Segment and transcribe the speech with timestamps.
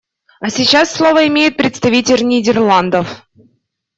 [0.39, 3.27] А сейчас слово имеет представитель Нидерландов.